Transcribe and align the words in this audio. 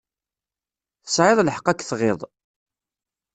Tesεiḍ 1.03 1.39
lḥeqq 1.43 1.67
ad 1.67 1.77
k-tɣiḍ. 1.79 2.19